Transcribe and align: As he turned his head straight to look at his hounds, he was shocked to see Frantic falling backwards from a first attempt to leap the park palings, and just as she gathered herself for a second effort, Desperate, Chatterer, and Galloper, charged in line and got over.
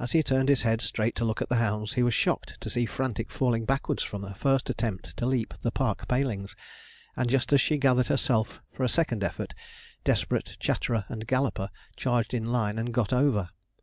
As 0.00 0.12
he 0.12 0.22
turned 0.22 0.48
his 0.48 0.62
head 0.62 0.80
straight 0.80 1.14
to 1.16 1.24
look 1.26 1.42
at 1.42 1.50
his 1.50 1.58
hounds, 1.58 1.92
he 1.92 2.02
was 2.02 2.14
shocked 2.14 2.58
to 2.62 2.70
see 2.70 2.86
Frantic 2.86 3.30
falling 3.30 3.66
backwards 3.66 4.02
from 4.02 4.24
a 4.24 4.34
first 4.34 4.70
attempt 4.70 5.14
to 5.18 5.26
leap 5.26 5.52
the 5.60 5.70
park 5.70 6.08
palings, 6.08 6.56
and 7.14 7.28
just 7.28 7.52
as 7.52 7.60
she 7.60 7.76
gathered 7.76 8.06
herself 8.06 8.62
for 8.72 8.84
a 8.84 8.88
second 8.88 9.22
effort, 9.22 9.52
Desperate, 10.02 10.56
Chatterer, 10.60 11.04
and 11.10 11.26
Galloper, 11.26 11.68
charged 11.94 12.32
in 12.32 12.46
line 12.46 12.78
and 12.78 12.94
got 12.94 13.12
over. 13.12 13.50